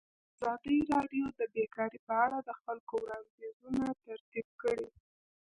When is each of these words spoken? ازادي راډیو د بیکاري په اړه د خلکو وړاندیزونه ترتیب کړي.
ازادي 0.35 0.77
راډیو 0.93 1.25
د 1.39 1.41
بیکاري 1.53 1.99
په 2.07 2.13
اړه 2.25 2.37
د 2.43 2.49
خلکو 2.61 2.93
وړاندیزونه 3.03 3.85
ترتیب 4.05 4.47
کړي. 4.61 4.87